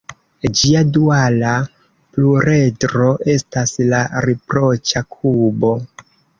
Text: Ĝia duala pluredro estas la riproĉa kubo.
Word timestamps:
Ĝia 0.61 0.79
duala 0.95 1.51
pluredro 2.15 3.11
estas 3.37 3.77
la 3.93 4.03
riproĉa 4.29 5.07
kubo. 5.15 5.75